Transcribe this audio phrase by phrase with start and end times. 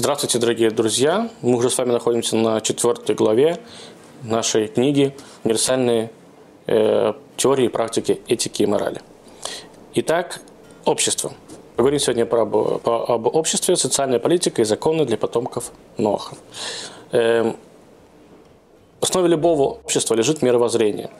[0.00, 1.28] Здравствуйте, дорогие друзья!
[1.42, 3.60] Мы уже с вами находимся на четвертой главе
[4.22, 6.10] нашей книги «Универсальные
[6.66, 9.02] э, теории и практики этики и морали».
[9.92, 10.40] Итак,
[10.86, 11.34] общество.
[11.76, 16.34] Поговорим сегодня про, по, об обществе, социальной политике и законы для потомков Ноха.
[17.12, 17.52] Э,
[19.00, 21.10] в основе любого общества лежит мировоззрение.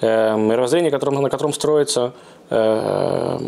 [0.00, 2.14] Э, мировоззрение, которым, на котором строится
[2.48, 3.38] э,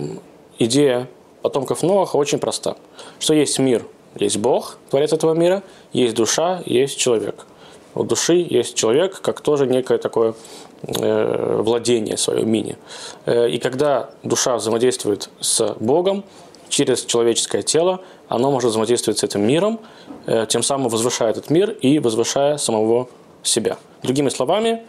[0.58, 1.08] идея
[1.40, 2.76] потомков Ноаха, очень проста.
[3.18, 3.86] Что есть мир–
[4.20, 7.46] есть Бог, творец этого мира, есть душа, есть человек.
[7.94, 10.34] У души есть человек, как тоже некое такое
[10.82, 12.76] э, владение свое мини.
[13.26, 16.24] Э, и когда душа взаимодействует с Богом
[16.68, 19.80] через человеческое тело, оно может взаимодействовать с этим миром,
[20.26, 23.08] э, тем самым возвышая этот мир и возвышая самого
[23.42, 23.78] себя.
[24.02, 24.82] Другими словами,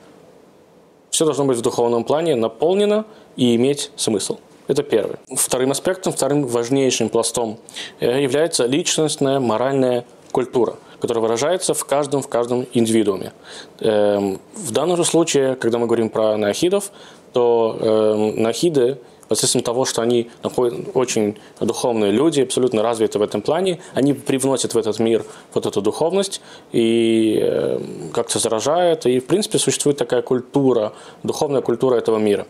[1.09, 3.05] все должно быть в духовном плане наполнено
[3.35, 4.37] и иметь смысл.
[4.69, 5.17] Это первый.
[5.35, 7.57] Вторым аспектом, вторым важнейшим пластом
[7.99, 13.31] э, является личностная моральная культура которая выражается в каждом, в каждом индивидууме.
[13.79, 16.91] Эм, в данном же случае, когда мы говорим про нахидов,
[17.31, 18.97] то эм, нахиды
[19.29, 20.29] посредством того, что они
[20.93, 25.81] очень духовные люди, абсолютно развиты в этом плане, они привносят в этот мир вот эту
[25.81, 27.79] духовность и э,
[28.13, 29.05] как-то заражают.
[29.05, 32.47] И, в принципе, существует такая культура, духовная культура этого мира.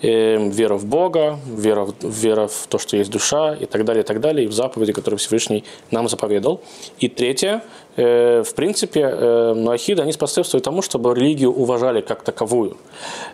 [0.00, 3.84] И э, вера в Бога, вера в, вера в то, что есть душа и так
[3.84, 6.60] далее, и так далее, и в заповеди, которые Всевышний нам заповедал.
[6.98, 7.62] И третье,
[7.96, 9.08] в принципе,
[9.54, 12.76] нуахиды, они способствуют тому, чтобы религию уважали как таковую.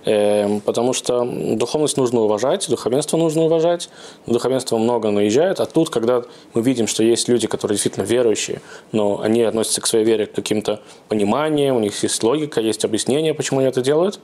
[0.05, 3.89] Потому что духовность нужно уважать, духовенство нужно уважать,
[4.27, 8.61] духовенство много наезжает, а тут, когда мы видим, что есть люди, которые действительно верующие,
[8.93, 13.33] но они относятся к своей вере к каким-то пониманиям, у них есть логика, есть объяснение,
[13.33, 14.21] почему они это делают,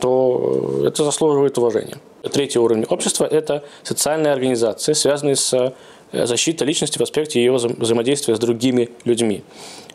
[0.00, 1.96] то это заслуживает уважения.
[2.32, 5.72] Третий уровень общества– это социальные организации, связанные с
[6.12, 9.42] защитой личности в аспекте ее взаимодействия с другими людьми.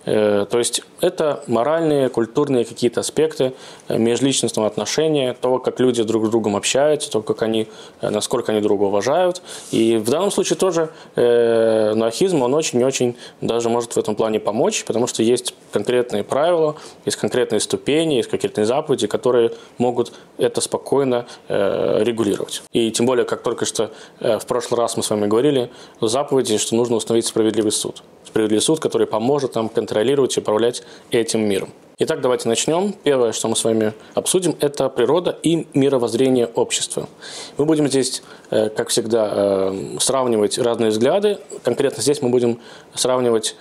[0.07, 3.53] Э, то есть это моральные, культурные какие-то аспекты
[3.89, 7.67] э, межличностного отношения, того, как люди друг с другом общаются, то, как они,
[7.99, 9.41] э, насколько они друга уважают.
[9.71, 14.85] И в данном случае тоже э, нуахизм, он очень-очень даже может в этом плане помочь,
[14.85, 21.25] потому что есть конкретные правила, есть конкретные ступени, есть конкретные заповеди, которые могут это спокойно
[21.49, 22.63] э, регулировать.
[22.71, 23.91] И тем более, как только что
[24.21, 25.69] э, в прошлый раз мы с вами говорили,
[25.99, 31.41] заповеди, что нужно установить справедливый суд справедливый суд, который поможет нам контролировать и управлять этим
[31.41, 31.69] миром.
[31.99, 32.93] Итак, давайте начнем.
[32.93, 37.09] Первое, что мы с вами обсудим, это природа и мировоззрение общества.
[37.57, 38.21] Мы будем здесь,
[38.51, 41.39] э, как всегда, э, сравнивать разные взгляды.
[41.63, 42.59] Конкретно здесь мы будем
[42.93, 43.55] сравнивать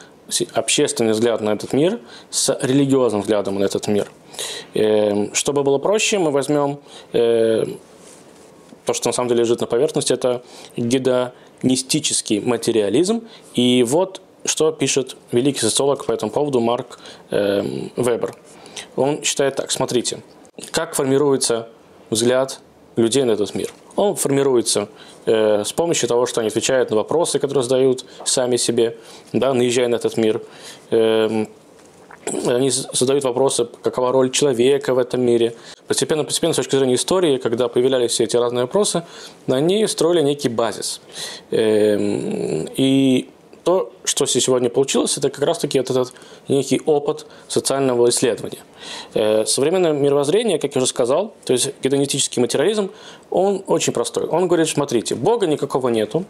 [0.53, 1.99] общественный взгляд на этот мир
[2.29, 4.11] с религиозным взглядом на этот мир.
[4.75, 6.79] Э, чтобы было проще, мы возьмем
[7.13, 10.43] то, что на самом деле лежит на поверхности, это
[10.77, 13.23] гедонистический материализм.
[13.55, 16.99] И вот что пишет великий социолог по этому поводу Марк
[17.31, 17.63] э,
[17.97, 18.35] Вебер.
[18.97, 20.21] Он считает так, смотрите,
[20.71, 21.69] как формируется
[22.11, 22.61] взгляд
[22.97, 23.71] людей на этот мир.
[23.95, 24.89] Он формируется
[25.27, 28.97] э, с помощью того, что они отвечают на вопросы, которые задают сами себе,
[29.33, 30.43] да, наезжая на этот мир.
[30.91, 31.47] Э,
[32.47, 35.55] они задают вопросы, какова роль человека в этом мире.
[35.87, 39.05] Постепенно, постепенно, с точки зрения истории, когда появлялись все эти разные вопросы,
[39.47, 41.01] они строили некий базис.
[41.53, 43.29] Эм, и
[43.67, 46.13] то, что сегодня получилось, это как раз-таки этот
[46.47, 48.61] некий опыт социального исследования.
[49.13, 52.93] Э, современное мировоззрение, как я уже сказал, то есть гедонистический материализм,
[53.29, 54.27] он очень простой.
[54.27, 56.27] Он говорит, смотрите, Бога никакого нету,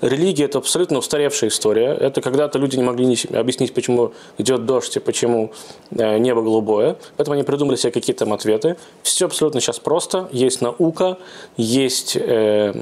[0.00, 1.88] религия– это абсолютно устаревшая история.
[1.92, 5.52] Это когда-то люди не могли объяснить, почему идет дождь и почему
[5.90, 6.96] э, небо голубое.
[7.18, 8.78] Поэтому они придумали себе какие-то там ответы.
[9.02, 10.30] Все абсолютно сейчас просто.
[10.32, 11.18] Есть наука,
[11.58, 12.72] есть, э,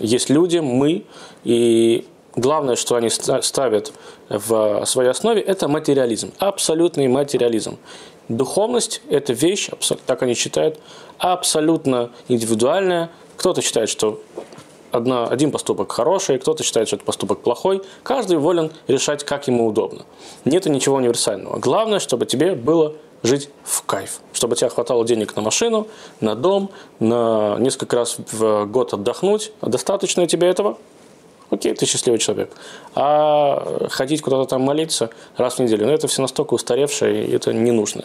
[0.00, 1.04] есть люди, мы,
[1.44, 2.06] и
[2.36, 3.92] главное, что они ставят
[4.28, 7.78] в своей основе, это материализм, абсолютный материализм.
[8.28, 9.70] Духовность– это вещь,
[10.06, 10.78] так они считают,
[11.18, 13.10] абсолютно индивидуальная.
[13.36, 14.20] Кто-то считает, что
[14.92, 17.82] одна, один поступок хороший, кто-то считает, что это поступок плохой.
[18.02, 20.04] Каждый волен решать, как ему удобно.
[20.44, 21.58] Нет ничего универсального.
[21.58, 24.20] Главное, чтобы тебе было жить в кайф.
[24.32, 25.86] Чтобы тебе хватало денег на машину,
[26.20, 26.70] на дом,
[27.00, 29.52] на несколько раз в год отдохнуть.
[29.62, 30.78] Достаточно тебе этого?
[31.52, 32.50] Окей, ты счастливый человек.
[32.94, 37.52] А ходить куда-то там молиться раз в неделю, ну это все настолько устаревшее, и это
[37.52, 38.04] не нужно.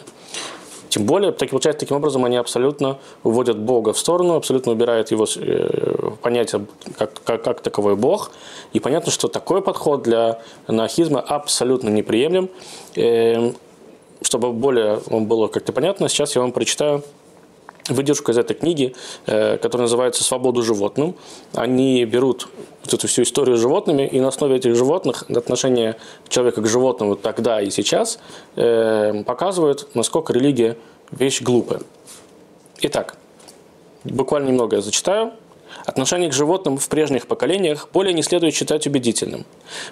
[0.88, 5.26] Тем более, так, получается, таким образом они абсолютно уводят Бога в сторону, абсолютно убирают его
[5.36, 6.66] э, понятие
[6.96, 8.30] как, как, как таковой Бог.
[8.72, 12.48] И понятно, что такой подход для анархизма абсолютно неприемлем.
[12.96, 13.52] Э,
[14.22, 17.04] чтобы более вам было как-то понятно, сейчас я вам прочитаю
[17.88, 18.94] выдержку из этой книги,
[19.26, 21.14] э, которая называется «Свободу животным».
[21.54, 22.48] Они берут
[22.84, 25.96] вот эту всю историю с животными, и на основе этих животных отношение
[26.28, 28.18] человека к животному тогда и сейчас
[28.56, 30.76] э, показывает, насколько религия
[31.10, 31.80] вещь глупая.
[32.80, 33.16] Итак,
[34.04, 35.32] буквально немного я зачитаю.
[35.84, 39.44] Отношение к животным в прежних поколениях более не следует считать убедительным,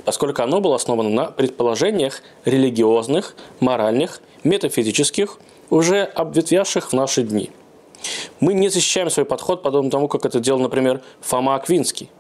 [0.05, 5.39] поскольку оно было основано на предположениях религиозных, моральных, метафизических,
[5.71, 7.51] уже обветвявших в наши дни.
[8.41, 12.11] Мы не защищаем свой подход подобно тому, как это делал, например, Фома Аквинский,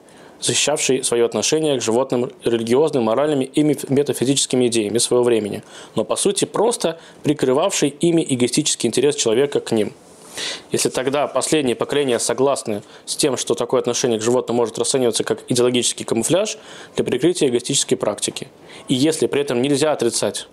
[0.40, 5.62] защищавший свое отношение к животным религиозным, моральными и метафизическими идеями своего времени,
[5.94, 9.93] но по сути просто прикрывавший ими эгоистический интерес человека к ним–
[10.73, 15.40] если тогда последние поколения согласны с тем, что такое отношение к животным может расцениваться как
[15.49, 16.58] идеологический камуфляж
[16.94, 18.49] для прикрытия эгоистической практики,
[18.88, 20.49] и если при этом нельзя отрицать,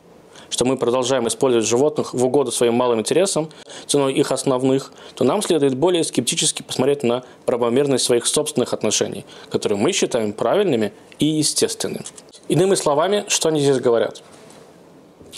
[0.53, 3.50] что мы продолжаем использовать животных в угоду своим малым интересам,
[3.88, 9.79] ценой их основных, то нам следует более скептически посмотреть на правомерность своих собственных отношений, которые
[9.79, 12.05] мы считаем правильными и естественными.
[12.50, 14.21] Иными словами, что они здесь говорят?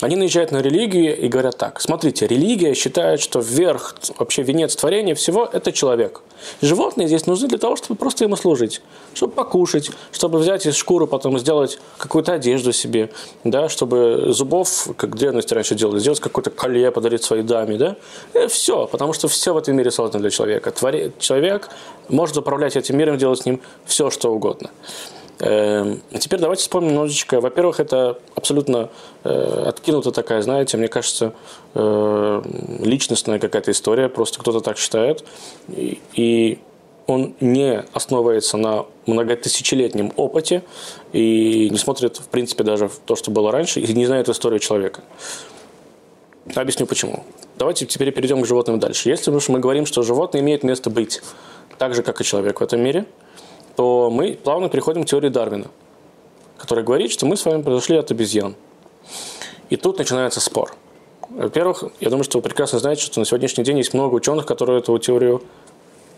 [0.00, 1.80] Они наезжают на религию и говорят так.
[1.80, 6.20] Смотрите, религия считает, что вверх, вообще венец творения всего– это человек.
[6.60, 8.82] Животные здесь нужны для того, чтобы просто ему служить.
[9.14, 13.10] Чтобы покушать, чтобы взять из шкуры, потом сделать какую-то одежду себе,
[13.44, 17.78] да, чтобы зубов, как древности раньше делали, сделать какое-то колье, подарить своей даме.
[17.78, 17.96] Да?
[18.34, 20.72] И все, потому что все в этом мире создано для человека.
[20.72, 21.12] Твори...
[21.18, 21.70] Человек
[22.10, 24.70] может управлять этим миром, делать с ним все, что угодно.
[25.38, 27.40] Эм, а теперь давайте вспомним немножечко.
[27.40, 28.88] Во-первых, это абсолютно
[29.22, 31.34] э, откинута такая, знаете, мне кажется,
[31.74, 32.42] э,
[32.80, 34.08] личностная какая-то история.
[34.08, 35.24] Просто кто-то так считает.
[35.68, 36.58] И,
[37.06, 40.64] он не основывается на многотысячелетнем опыте
[41.12, 44.58] и не смотрит, в принципе, даже в то, что было раньше, и не знает историю
[44.58, 45.02] человека.
[46.52, 47.22] Объясню почему.
[47.58, 49.08] Давайте теперь перейдем к животным дальше.
[49.08, 51.22] Если мы говорим, что животные имеют место быть
[51.78, 53.04] так же, как и человек в этом мире–
[53.76, 55.66] то мы плавно переходим к теории Дарвина,
[56.58, 58.56] которая говорит, что мы с вами произошли от обезьян.
[59.68, 60.74] И тут начинается спор.
[61.28, 64.78] Во-первых, я думаю, что вы прекрасно знаете, что на сегодняшний день есть много ученых, которые
[64.78, 65.42] эту теорию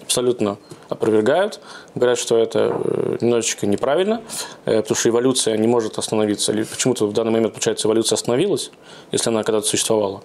[0.09, 0.57] абсолютно
[0.89, 1.61] опровергают,
[1.95, 4.23] говорят, что это э, немножечко неправильно,
[4.65, 6.51] э, потому что эволюция не может остановиться.
[6.53, 8.71] Или почему-то в данный момент, получается, эволюция остановилась,
[9.13, 10.23] если она когда-то существовала.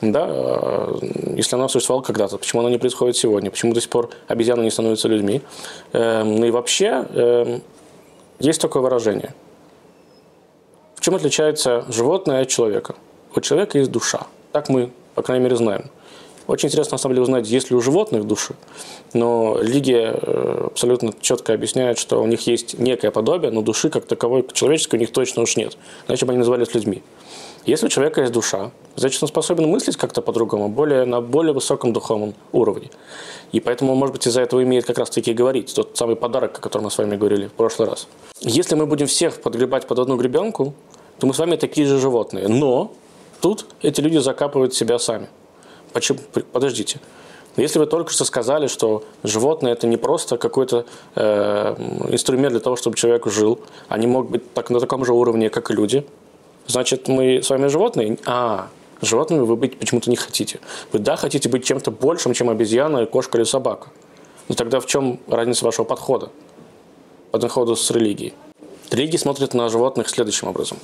[0.00, 0.26] Да?
[0.26, 0.98] Э,
[1.36, 3.50] если она существовала когда-то, почему она не происходит сегодня?
[3.50, 5.42] Почему до сих пор обезьяны не становятся людьми?
[5.92, 7.62] Эм, ну и вообще, эм,
[8.38, 9.34] есть такое выражение.
[10.94, 12.94] В чем отличается животное от человека?
[13.34, 14.26] У человека есть душа.
[14.52, 15.90] Так мы, по крайней мере, знаем.
[16.46, 18.54] Очень интересно, на самом деле, узнать, есть ли у животных души.
[19.12, 24.04] Но религия э, абсолютно четко объясняет, что у них есть некое подобие, но души как
[24.04, 25.76] таковой человеческой у них точно уж нет.
[26.06, 27.02] Иначе бы они назывались людьми.
[27.66, 31.92] Если у человека есть душа, значит, он способен мыслить как-то по-другому, более, на более высоком
[31.92, 32.90] духовном уровне.
[33.50, 35.74] И поэтому, может быть, из-за этого имеет как раз-таки говорить.
[35.74, 38.06] Тот самый подарок, о котором мы с вами говорили в прошлый раз.
[38.40, 40.74] Если мы будем всех подгребать под одну гребенку,
[41.18, 42.46] то мы с вами такие же животные.
[42.46, 42.92] Но
[43.40, 45.26] тут эти люди закапывают себя сами.
[45.96, 46.18] Почему?
[46.52, 47.00] Подождите.
[47.56, 50.84] Если вы только что сказали, что животное это не просто какой-то
[51.14, 51.74] э,
[52.10, 55.70] инструмент для того, чтобы человек жил, они могут быть так, на таком же уровне, как
[55.70, 56.06] и люди,
[56.66, 58.18] значит, мы с вами животные?
[58.26, 58.68] А,
[59.00, 60.60] животными вы быть почему-то не хотите.
[60.92, 63.88] Вы, да, хотите быть чем-то большим, чем обезьяна, кошка или собака.
[64.48, 66.28] Но тогда в чем разница вашего подхода?
[67.30, 68.34] Подхода с религией.
[68.90, 70.76] Религия смотрит на животных следующим образом.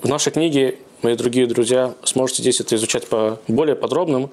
[0.00, 4.30] В нашей книге мои другие друзья, сможете здесь это изучать по более подробным,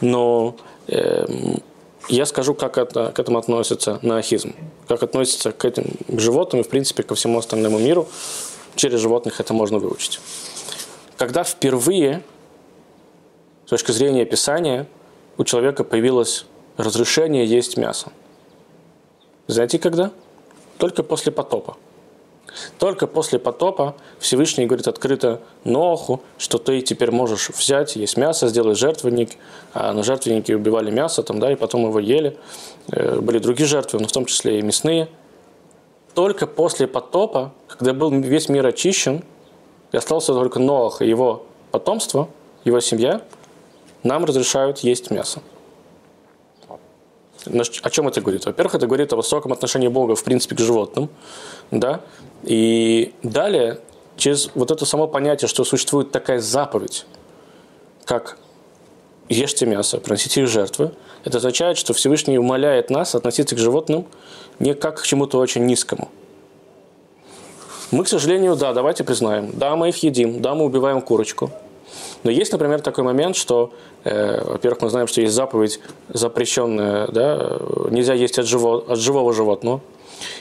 [0.00, 0.56] но
[0.86, 1.26] э,
[2.08, 4.54] я скажу, как это, к этому относится наахизм,
[4.86, 8.08] как относится к этим животным и, в принципе, ко всему остальному миру.
[8.74, 10.20] Через животных это можно выучить.
[11.16, 12.22] Когда впервые,
[13.66, 14.86] с точки зрения Писания,
[15.36, 16.46] у человека появилось
[16.76, 18.12] разрешение есть мясо.
[19.48, 20.12] Знаете, когда?
[20.78, 21.76] Только после потопа.
[22.78, 28.78] Только после потопа Всевышний говорит открыто Ноху, что ты теперь можешь взять, есть мясо, сделать
[28.78, 29.32] жертвенник.
[29.74, 32.38] А на жертвеннике убивали мясо, там, да, и потом его ели.
[32.90, 35.08] Э, были другие жертвы, но в том числе и мясные.
[36.14, 39.24] Только после потопа, когда был весь мир очищен,
[39.92, 42.28] и остался только Ноах и его потомство,
[42.64, 43.22] его семья,
[44.02, 45.40] нам разрешают есть мясо.
[47.46, 48.44] О чем это говорит?
[48.46, 51.08] Во-первых, это говорит о высоком отношении Бога, в принципе, к животным.
[51.70, 52.00] Да?
[52.42, 53.80] И далее,
[54.16, 57.06] через вот это само понятие, что существует такая заповедь,
[58.04, 58.38] как
[59.28, 60.92] ешьте мясо, приносите их жертвы,
[61.24, 64.06] это означает, что Всевышний умоляет нас относиться к животным
[64.58, 66.08] не как к чему-то очень низкому.
[67.90, 71.50] Мы, к сожалению, да, давайте признаем, да, мы их едим, да, мы убиваем курочку.
[72.22, 73.72] Но есть, например, такой момент, что,
[74.04, 77.58] э, во-первых, мы знаем, что есть заповедь запрещенная, да,
[77.90, 79.80] нельзя есть от, живо, от живого животного.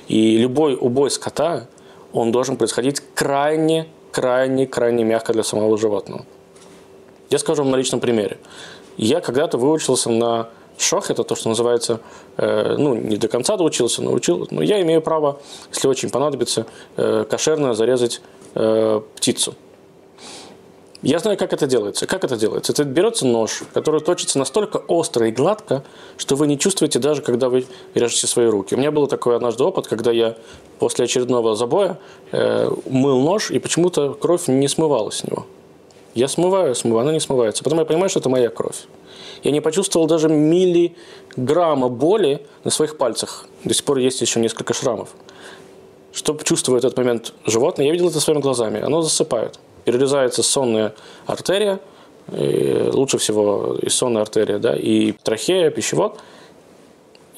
[0.07, 1.67] И любой убой скота,
[2.17, 6.25] он должен происходить крайне, крайне, крайне мягко для самого животного.
[7.29, 8.37] Я скажу вам на личном примере.
[8.97, 11.99] Я когда-то выучился на шох, это то, что называется,
[12.37, 15.39] э, ну, не до конца доучился, но учил, но я имею право,
[15.71, 18.21] если очень понадобится, э, кошерно зарезать
[18.55, 19.53] э, птицу.
[21.03, 22.07] Я знаю, как это делается.
[22.07, 22.71] Как это делается?
[22.71, 25.83] Это берется нож, который точится настолько остро и гладко,
[26.17, 28.73] что вы не чувствуете даже, когда вы режете свои руки.
[28.73, 30.35] У меня был такой однажды опыт, когда я
[30.79, 31.99] после очередного забоя
[32.31, 35.45] э, мыл нож, и почему-то кровь не смывалась с него.
[36.15, 37.63] Я смываю, смываю, она не смывается.
[37.63, 38.87] Потом я понимаю, что это моя кровь.
[39.43, 43.45] Я не почувствовал даже миллиграмма боли на своих пальцах.
[43.63, 45.09] До сих пор есть еще несколько шрамов.
[46.11, 48.81] Что чувствует этот момент животное, я видел это своими глазами.
[48.81, 49.59] Оно засыпает.
[49.87, 50.93] Перерезается сонная
[51.27, 51.79] артерия,
[52.27, 56.19] лучше всего и сонная артерия, да, и трахея, пищевод.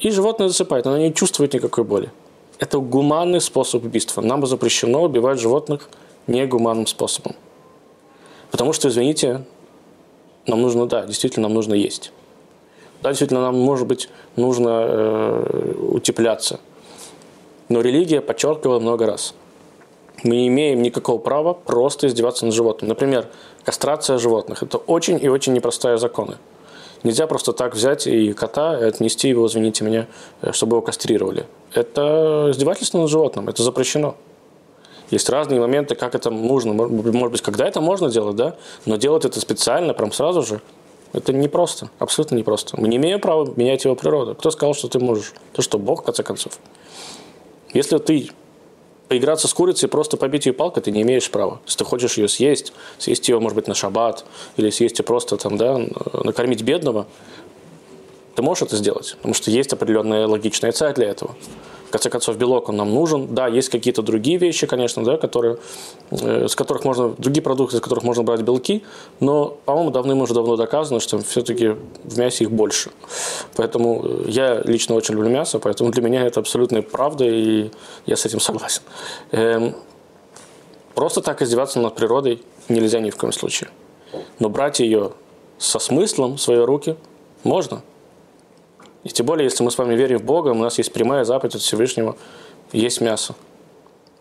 [0.00, 2.10] И животное засыпает, оно не чувствует никакой боли.
[2.58, 4.20] Это гуманный способ убийства.
[4.20, 5.88] Нам запрещено убивать животных
[6.26, 7.36] негуманным способом.
[8.50, 9.44] Потому что, извините,
[10.48, 12.10] нам нужно, да, действительно, нам нужно есть.
[13.00, 16.58] Да, действительно, нам, может быть, нужно э, утепляться.
[17.68, 19.34] Но религия подчеркивала много раз.
[20.22, 22.88] Мы не имеем никакого права просто издеваться над животным.
[22.88, 23.26] Например,
[23.64, 24.62] кастрация животных.
[24.62, 26.36] Это очень и очень непростые законы.
[27.02, 30.06] Нельзя просто так взять и кота и отнести его, извините меня,
[30.42, 31.46] э, чтобы его кастрировали.
[31.72, 34.16] Это издевательство над животным, это запрещено.
[35.10, 36.74] Есть разные моменты, как это нужно.
[36.74, 38.56] Может быть, когда это можно делать, да?
[38.84, 40.60] Но делать это специально, прям сразу же,
[41.12, 42.80] это непросто, абсолютно непросто.
[42.80, 44.34] Мы не имеем права менять его природу.
[44.34, 45.32] Кто сказал, что ты можешь?
[45.54, 46.52] Ты что, Бог, в конце концов?
[47.72, 48.30] Если ты
[49.10, 51.58] поиграться с курицей, просто побить ее палкой, ты не имеешь права.
[51.66, 54.24] Если ты хочешь ее съесть, съесть ее, может быть, на шаббат,
[54.56, 55.80] или съесть ее просто там, да,
[56.22, 57.08] накормить бедного,
[58.40, 61.36] ты можешь это сделать, потому что есть определенная логичная цель для этого.
[61.88, 63.34] В конце концов, белок он нам нужен.
[63.34, 65.58] Да, есть какие-то другие вещи, конечно, да, которые,
[66.10, 68.82] э, с которых можно, другие продукты, из которых можно брать белки,
[69.18, 72.92] но, по-моему, давным уже давно доказано, что все-таки в мясе их больше.
[73.56, 77.70] Поэтому э, я лично очень люблю мясо, поэтому для меня это абсолютная правда, и
[78.06, 78.80] я с этим согласен.
[79.32, 79.74] Эм,
[80.94, 83.68] просто так издеваться над природой нельзя ни в коем случае.
[84.38, 85.12] Но брать ее
[85.58, 86.96] со смыслом в свои руки
[87.44, 87.82] можно–
[89.04, 91.54] и тем более, если мы с вами верим в Бога, у нас есть прямая заповедь
[91.54, 92.16] от Всевышнего,
[92.72, 93.34] есть мясо.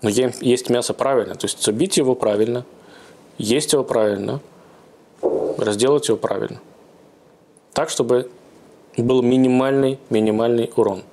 [0.02, 2.66] Но есть мясо правильно, то есть забить его правильно,
[3.38, 4.40] есть его правильно,
[5.58, 6.62] разделать его правильно.
[7.74, 8.32] Так, чтобы
[8.96, 11.04] был минимальный, минимальный урон.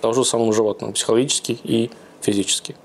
[0.00, 1.90] Тому же самому животному, психологический и
[2.20, 2.76] физический.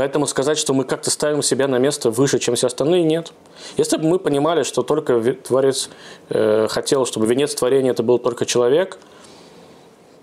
[0.00, 3.34] Поэтому сказать, что мы как-то ставим себя на место выше, чем все остальные, нет.
[3.76, 5.90] Если бы мы понимали, что только Творец
[6.30, 8.96] э, хотел, чтобы венец творения это был только человек,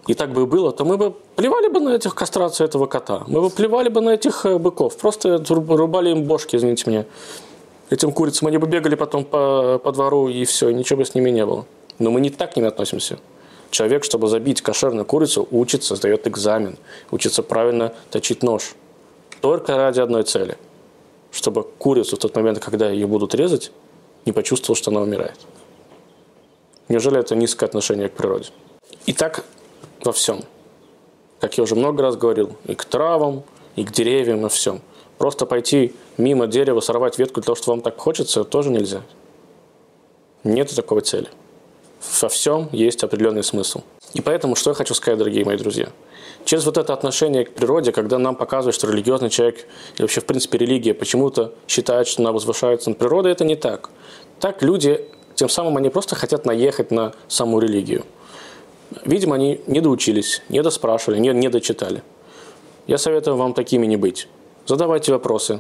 [0.08, 3.24] и так бы и было, то мы бы плевали бы на этих кастрацию этого кота,
[3.28, 7.06] мы бы плевали бы на этих э, быков, просто рубали им бошки, извините меня,
[7.92, 11.30] этим курицам, они бы бегали потом по, по двору, и все, ничего бы с ними
[11.30, 11.68] не было.
[12.00, 13.20] Но мы не так к ним относимся.
[13.70, 16.78] Человек, чтобы забить кошерную курицу, учится, сдает экзамен,
[17.12, 18.74] учится правильно точить нож–
[19.42, 20.58] только ради одной цели.
[21.32, 23.72] Чтобы курицу в тот момент, когда ее будут резать,
[24.26, 25.38] не почувствовал, что она умирает.
[26.90, 28.50] Неужели это низкое отношение к природе?
[29.06, 29.44] И так
[30.04, 30.42] во всем.
[31.40, 33.44] Как я уже много раз говорил, и к травам,
[33.76, 34.82] и к деревьям, и всем.
[35.18, 39.02] Просто пойти мимо дерева, сорвать ветку для того, что вам так хочется, тоже нельзя.
[40.44, 41.28] Нет такой цели.
[42.22, 43.82] Во всем есть определенный смысл.
[44.14, 45.90] И поэтому, что я хочу сказать, дорогие мои друзья–
[46.48, 50.26] через вот это отношение к природе, когда нам показывают, что религиозный человек, и вообще, в
[50.26, 53.90] принципе, религия почему-то считает, что она возвышается над природой, это не так.
[54.40, 58.06] Так люди, тем самым они просто хотят наехать на саму религию.
[59.04, 62.02] Видимо, они не доучились, не доспрашивали, не, не дочитали.
[62.88, 64.30] Я советую вам такими не быть.
[64.66, 65.60] Задавайте вопросы,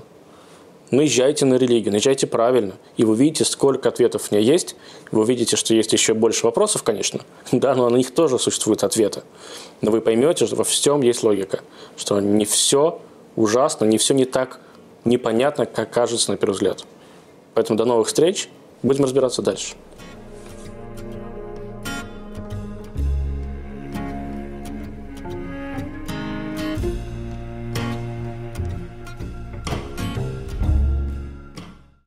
[0.91, 4.75] наезжайте на религию, наезжайте правильно, и вы увидите, сколько ответов у нее есть,
[5.11, 9.23] вы увидите, что есть еще больше вопросов, конечно, да, но на них тоже существуют ответы.
[9.81, 11.61] Но вы поймете, что во всем есть логика,
[11.95, 12.99] что не все
[13.35, 14.59] ужасно, не все не так
[15.05, 16.85] непонятно, как кажется на первый взгляд.
[17.53, 18.49] Поэтому до новых встреч,
[18.83, 19.75] будем разбираться дальше.